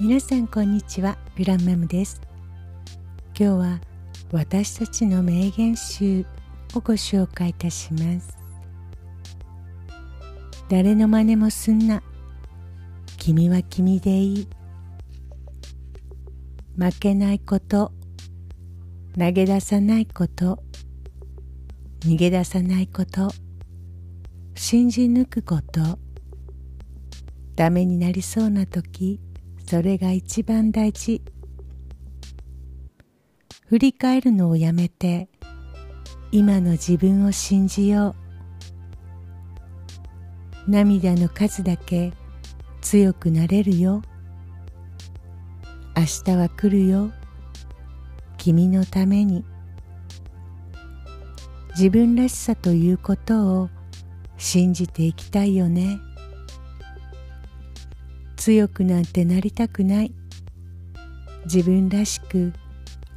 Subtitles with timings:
[0.00, 2.20] 皆さんこんにちはグランマムです。
[3.36, 3.80] 今日は
[4.30, 6.24] 私たちの名言集
[6.72, 8.38] をご紹介いたします。
[10.68, 12.00] 誰の真似もすんな。
[13.16, 14.48] 君は君でいい。
[16.76, 17.90] 負けないこと。
[19.18, 20.62] 投げ出さないこと。
[22.02, 23.32] 逃げ出さないこと。
[24.54, 25.98] 信じ抜くこと。
[27.56, 29.18] ダメになりそうな時。
[29.68, 31.20] それが一番大事。
[33.66, 35.28] 振り返るのをやめて
[36.32, 38.16] 今の自分を信じよ
[40.66, 40.70] う。
[40.70, 42.14] 涙の数だけ
[42.80, 44.00] 強くなれるよ。
[45.94, 47.12] 明日は来るよ。
[48.38, 49.44] 君のために。
[51.72, 53.68] 自分らしさということを
[54.38, 56.00] 信じていきたいよね。
[58.38, 60.14] 強くなんてなりたくない。
[61.46, 62.52] 自分らしく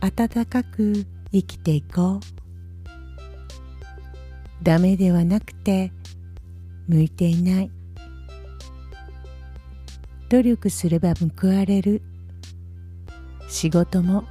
[0.00, 2.20] 温かく生きていこう。
[4.62, 5.92] ダメではなくて
[6.86, 7.70] 向いていない。
[10.28, 12.00] 努力すれば報われる。
[13.48, 14.24] 仕事も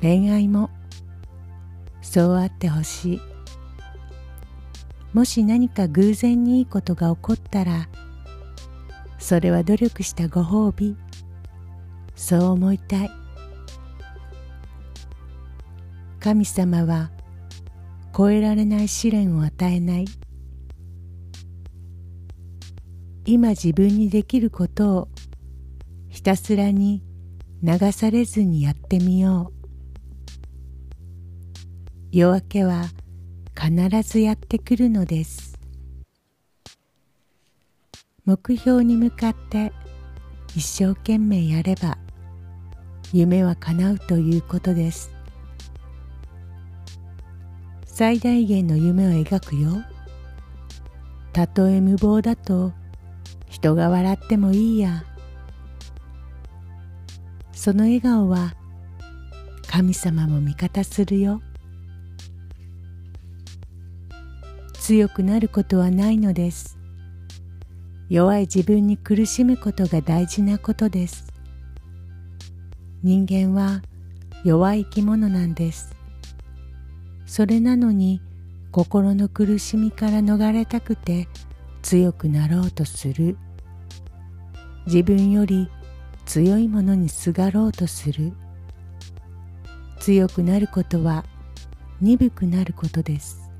[0.00, 0.70] 恋愛も
[2.02, 3.20] そうあってほしい。
[5.12, 7.88] もし何か偶然にいいことが起こったら
[9.22, 10.96] それは努力したご褒美。
[12.16, 13.10] そう思いたい。
[16.18, 17.12] 神様は
[18.14, 20.06] 超えられない試練を与えない。
[23.24, 25.08] 今自分にできることを
[26.08, 27.04] ひたすらに
[27.62, 29.68] 流されずにやってみよう。
[32.10, 32.86] 夜明けは
[33.56, 35.51] 必ずやってくるのです。
[38.24, 39.72] 目標に向かって
[40.54, 41.98] 一生懸命やれば
[43.12, 45.10] 夢は叶うということです。
[47.84, 49.82] 最大限の夢を描くよ。
[51.32, 52.72] たとえ無謀だと
[53.48, 55.04] 人が笑ってもいいや。
[57.52, 58.54] その笑顔は
[59.68, 61.42] 神様も味方するよ。
[64.74, 66.81] 強くなることはないのです。
[68.12, 71.32] 弱い自分に苦しむことが大事なことです。
[73.02, 73.80] 人間は
[74.44, 75.96] 弱い生き物なんです。
[77.24, 78.20] それなのに
[78.70, 81.26] 心の苦しみから逃れたくて
[81.80, 83.38] 強くなろうとする。
[84.84, 85.70] 自分より
[86.26, 88.34] 強いものにすがろうとする。
[90.00, 91.24] 強くなることは
[92.02, 93.50] 鈍くなることです。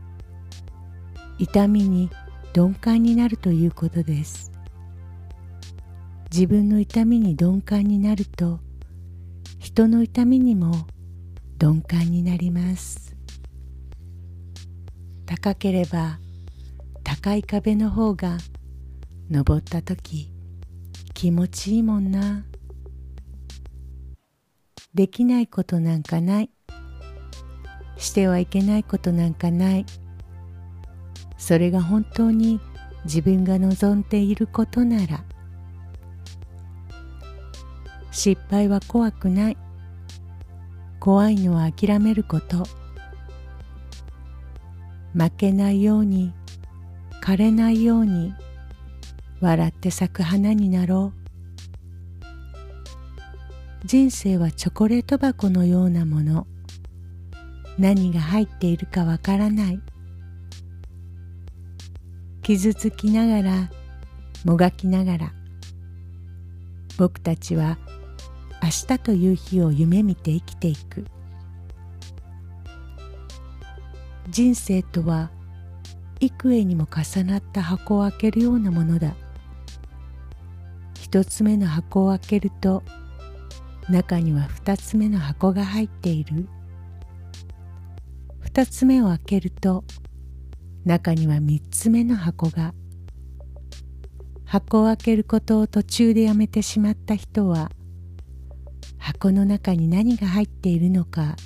[1.39, 2.11] 痛みに
[2.55, 4.53] 鈍感になるということです。
[6.31, 8.61] 自分の痛みに鈍感になると
[9.59, 10.87] 人の痛みにも
[11.61, 13.17] 鈍感になります。
[15.25, 16.19] 高ければ
[17.03, 18.37] 高い壁の方が
[19.31, 20.31] 登った時
[21.15, 22.45] 気持ちいいもんな。
[24.93, 26.51] できないことなんかない。
[27.97, 29.87] してはいけないことなんかない。
[31.43, 32.61] それが本当に
[33.05, 35.25] 自分が望んでいることなら
[38.13, 39.57] 失敗は怖くない。
[41.01, 42.65] 怖いのは諦めること。
[45.15, 46.33] 負けないように
[47.21, 48.33] 枯れないように
[49.41, 51.13] 笑って咲く花になろ
[52.23, 52.27] う。
[53.85, 56.47] 人生はチョコレート箱のようなもの。
[57.81, 59.81] 何が入っているかわからない。
[62.43, 63.71] 傷つきながら
[64.45, 65.33] もがきながら
[66.99, 67.79] 僕たちは
[68.61, 71.05] 明日という日を夢見て生きていく。
[74.29, 75.31] 人生とは
[76.21, 79.15] 幾重にも重なった箱を開けるようなものだ。
[81.01, 82.83] 一つ目の箱を開けると
[83.89, 86.49] 中には二つ目の箱が入っている。
[88.41, 89.85] 二つ目を開けると
[90.85, 92.75] 中には三つ目の箱が。
[94.45, 97.71] 箱を開けることを途中でやめてしまった人は
[98.99, 101.37] 箱の中に何が入っているのか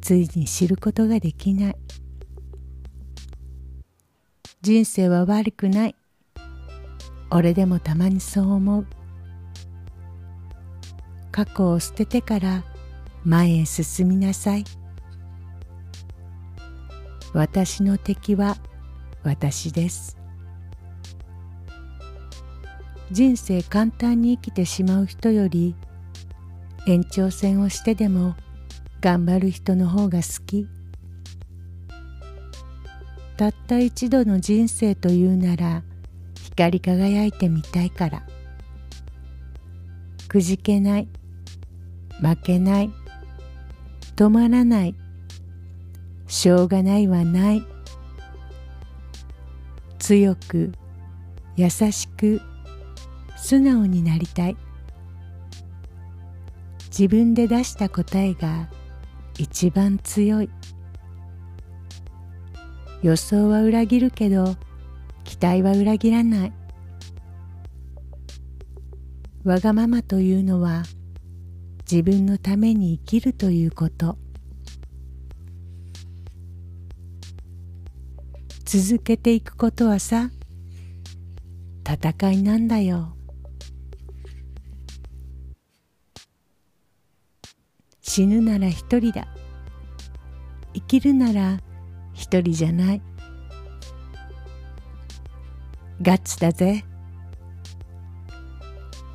[0.00, 1.76] ついに知ることができない。
[4.62, 5.94] 人生は悪くない。
[7.30, 8.86] 俺でもたまにそう思う。
[11.30, 12.64] 過去を捨ててから
[13.24, 14.64] 前へ進みなさい。
[17.34, 18.56] 私の敵は
[19.28, 20.16] 私です。
[23.10, 25.74] 人生簡単に生きてしまう人より
[26.86, 28.36] 延長戦をしてでも
[29.00, 30.66] 頑張る人の方が好き。
[33.36, 35.82] たった一度の人生というなら
[36.42, 38.22] 光り輝いてみたいから。
[40.26, 41.08] くじけない
[42.20, 42.90] 負けない
[44.16, 44.94] 止まらない
[46.26, 47.77] しょうがないはない。
[50.08, 50.72] 強く
[51.54, 52.40] 優しく
[53.36, 54.56] 素直になりたい。
[56.86, 58.70] 自分で出した答えが
[59.38, 60.48] 一番強い。
[63.02, 64.56] 予想は裏切るけど
[65.24, 66.52] 期待は裏切らない。
[69.44, 70.84] わがままというのは
[71.80, 74.16] 自分のために生きるということ。
[78.70, 80.28] 続けていくことはさ
[81.86, 83.16] 戦いなんだよ。
[88.02, 89.26] 死ぬなら一人だ。
[90.74, 91.60] 生きるなら
[92.12, 93.02] 一人じゃない。
[96.02, 96.84] ガッツだぜ。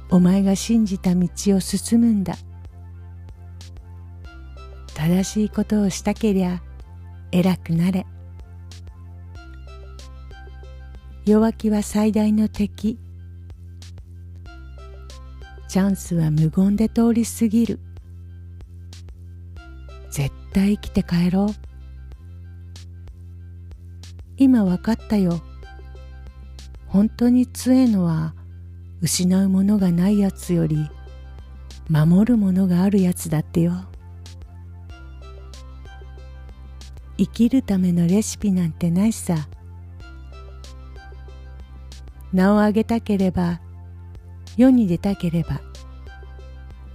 [0.09, 2.33] お前が信じた道を進むんだ。
[4.95, 6.63] 正しいことをしたけりゃ
[7.31, 8.07] 偉くなれ。
[11.25, 12.99] 弱気は最大の敵。
[15.69, 17.79] チャンスは無言で通り過ぎる。
[20.11, 21.47] 絶対生きて帰ろう。
[24.35, 25.41] 今わかったよ。
[26.87, 28.35] 本当に強いのは
[29.01, 30.89] 失うものがないやつより
[31.89, 33.71] 守るものがあるやつだってよ。
[37.17, 39.47] 生きるためのレシピなんてないさ。
[42.33, 43.61] 名を上げたければ
[44.57, 45.61] 世に出たければ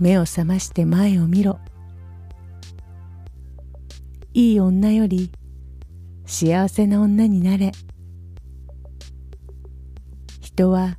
[0.00, 1.58] 目を覚まして前を見ろ。
[4.35, 5.32] いい女より
[6.26, 7.73] 幸せな女になれ。
[10.40, 10.99] 人は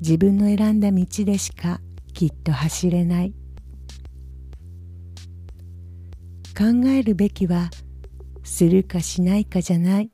[0.00, 1.80] 自分の選んだ道でしか
[2.14, 3.34] きっと走れない。
[6.56, 7.70] 考えるべきは
[8.42, 10.10] するかしないかじゃない。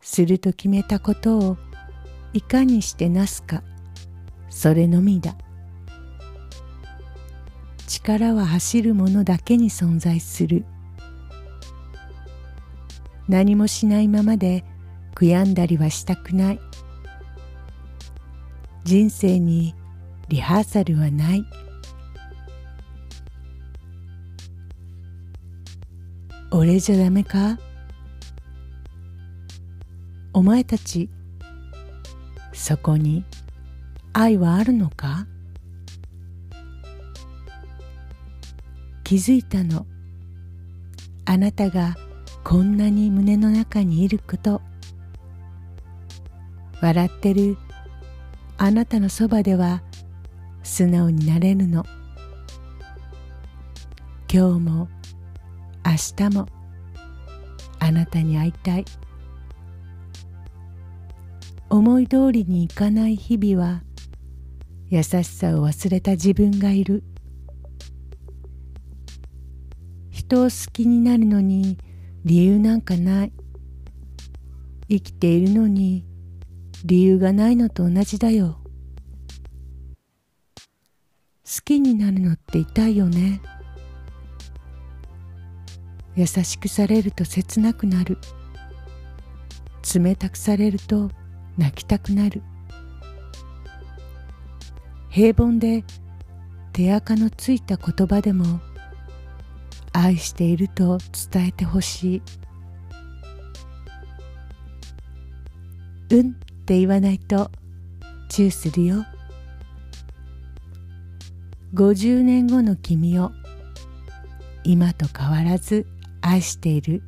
[0.00, 1.56] すると決めたことを
[2.32, 3.62] いかにしてなすか。
[4.50, 5.36] それのみだ。
[7.86, 10.64] 力は走る者だけに存在する。
[13.28, 14.64] 何もしないままで
[15.14, 16.60] 悔やんだりはしたくない。
[18.84, 19.74] 人生に
[20.28, 21.44] リハーサルはない。
[26.52, 27.58] 俺じゃダメか？
[30.32, 31.10] お前たち
[32.66, 33.24] そこに
[34.12, 35.28] 愛はあるのか？
[39.04, 39.86] 気づいたの。
[41.26, 41.94] あなたが
[42.42, 44.60] こんなに胸の中にいること。
[46.82, 47.56] 笑ってる
[48.58, 49.80] あなたのそばでは
[50.64, 51.86] 素直になれるの。
[54.28, 54.88] 今日も
[55.84, 55.92] 明
[56.28, 56.48] 日も
[57.78, 58.84] あなたに会いたい。
[61.68, 63.82] 思い通りにいかない日々は
[64.88, 67.02] 優しさを忘れた自分がいる。
[70.10, 71.76] 人を好きになるのに
[72.24, 73.32] 理由なんかない。
[74.88, 76.04] 生きているのに
[76.84, 78.60] 理由がないのと同じだよ。
[81.44, 83.40] 好きになるのって痛いよね。
[86.14, 88.18] 優しくされると切なくなる。
[89.94, 91.10] 冷たくされると
[91.56, 92.42] 泣きたくなる。
[95.10, 95.84] 平凡で
[96.72, 98.60] 手垢のついた言葉でも
[99.92, 100.98] 愛していると
[101.32, 102.22] 伝えてほしい。
[106.10, 106.32] うんっ
[106.66, 107.50] て言わないと
[108.28, 109.06] チューするよ。
[111.74, 113.32] 50年後の君を
[114.64, 115.86] 今と変わらず
[116.20, 117.02] 愛している。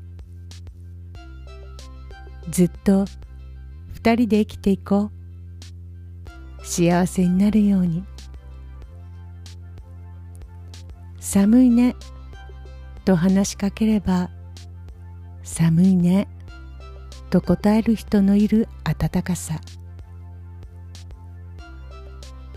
[2.50, 3.05] ずっと
[4.08, 5.10] 二人で生きていこ
[6.62, 6.66] う。
[6.66, 8.04] 幸せになるように。
[11.20, 11.94] 寒いね。
[13.04, 14.30] と話しかければ
[15.42, 16.26] 寒いね。
[17.28, 19.60] と答える人のいる温かさ。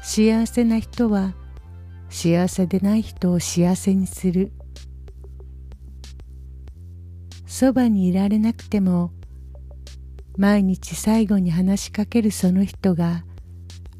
[0.02, 1.34] 幸せな人は
[2.10, 4.54] 幸せでない人を幸せにする。
[7.46, 9.12] そばにいられなくても
[10.38, 13.24] 毎日最後に話しかけるその人が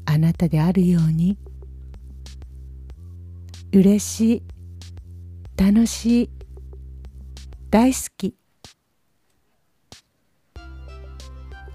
[0.04, 1.38] あなたであるように。
[3.72, 4.42] 嬉しい
[5.56, 6.30] 楽しい
[7.70, 8.34] 大好き。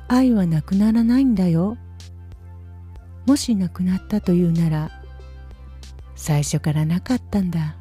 [0.07, 1.77] 愛はなくならないんだよ。
[3.25, 4.91] もしなくなったというなら
[6.15, 7.75] 最初からなかったんだ。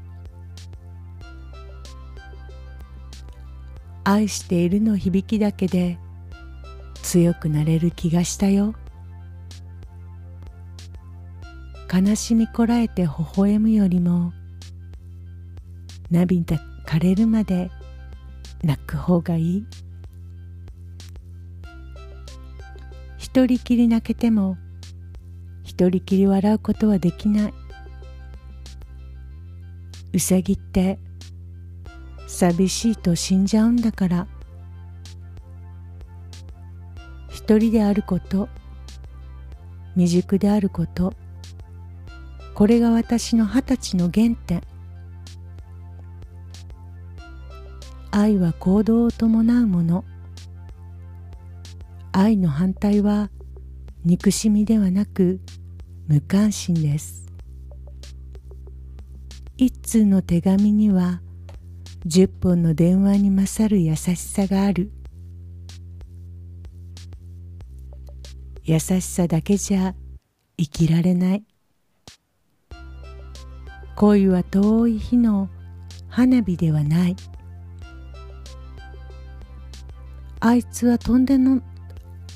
[4.04, 5.98] 愛しているの響きだけで
[7.06, 8.74] 強くなれる気がしたよ。
[11.88, 14.32] 悲しみこらえて微笑むよりも
[16.10, 17.70] 涙枯れるまで
[18.64, 19.66] 泣く方がいい。
[23.18, 24.58] 一人きり泣けても
[25.62, 27.54] 一人きり笑うことはできない。
[30.12, 30.98] うさぎって
[32.26, 34.26] 寂しいと死んじゃうんだから。
[37.36, 38.48] 一人であること。
[39.94, 41.12] 未熟であること。
[42.54, 44.62] これが私の二十歳の原点。
[48.10, 50.06] 愛は行動を伴うもの。
[52.10, 53.28] 愛の反対は
[54.02, 55.38] 憎しみではなく
[56.08, 57.26] 無関心です。
[59.58, 61.20] 一通の手紙には
[62.06, 64.90] 十本の電話に勝る優しさがある。
[68.68, 69.94] 優しさだけじゃ
[70.58, 71.44] 生きられない。
[73.94, 75.48] 恋は遠い日の
[76.08, 77.16] 花火ではない。
[80.40, 81.62] あいつはとんでの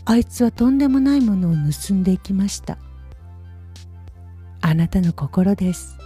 [0.05, 2.79] あいつはとんでもないものを盗んでいきました。
[4.61, 5.99] あなたの心です。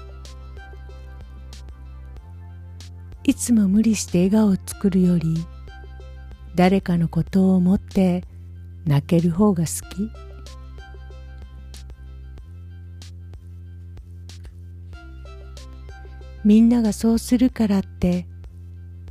[3.24, 5.44] いつも無理して笑顔を作るより
[6.54, 8.24] 誰かのことを思って
[8.86, 10.10] 泣ける方が好き？
[16.44, 18.26] みんながそうするからって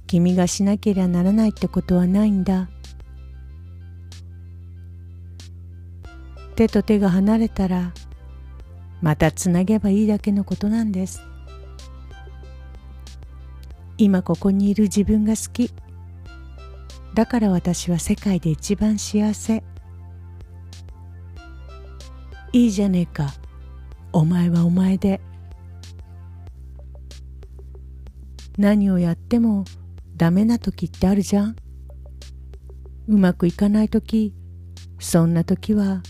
[0.06, 2.70] 君がしなけりゃならないってことはないんだ。
[6.56, 7.92] 手と手が離れたら
[9.02, 11.20] またつなげばいいだけのことなんです。
[13.98, 15.72] 今ここにいる自分が好き。
[17.14, 19.64] だから私は世界で一番幸せ。
[22.52, 23.34] いいじゃねえか。
[24.12, 25.22] お前はお前で。
[28.58, 29.66] 何をやっても
[30.16, 31.56] ダメな時ってあるじゃん。
[33.08, 34.34] うまくいかない時
[35.00, 36.02] そんな時は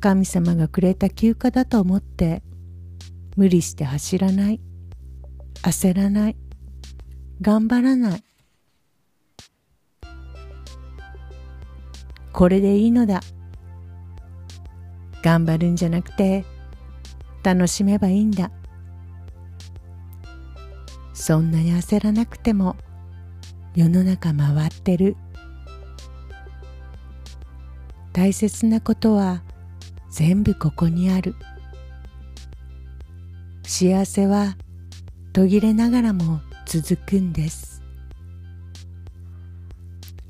[0.00, 2.42] 神様がくれた休暇だと思って
[3.36, 4.60] 無理して走らない。
[5.62, 6.36] 焦らない。
[7.40, 8.25] 頑張らない。
[12.36, 13.22] これでいいのだ。
[15.22, 16.44] 頑張るんじゃなくて
[17.42, 18.50] 楽しめばいいんだ。
[21.14, 22.76] そんなに焦らなくても
[23.74, 25.16] 世の中回ってる。
[28.12, 29.42] 大切なことは
[30.10, 31.34] 全部ここにある。
[33.62, 34.58] 幸せは
[35.32, 37.82] 途切れながらも続くんです。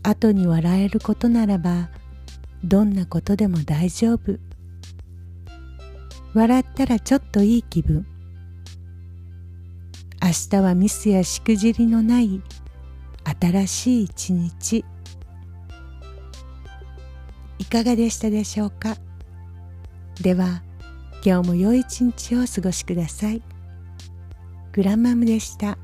[0.05, 1.96] 後に笑えることならば
[2.67, 4.39] どんなことでも大丈夫
[6.35, 8.05] 笑ったらちょっといい気分
[10.21, 12.43] 明日はミスやしくじりのない
[13.41, 14.85] 新しい一日
[17.61, 18.97] いかがでしたでしょうか？
[20.21, 20.63] では
[21.25, 23.43] 今日も良い一日をお過ごしください。
[24.73, 25.79] グランマムでした。